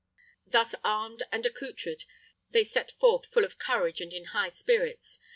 Thus 0.47 0.73
armed 0.83 1.21
and 1.31 1.45
accoutred 1.45 2.05
they 2.49 2.63
set 2.63 2.89
forth 2.93 3.27
full 3.27 3.45
of 3.45 3.59
courage 3.59 4.01
and 4.01 4.11
in 4.11 4.23
high 4.33 4.49
spirits. 4.49 5.19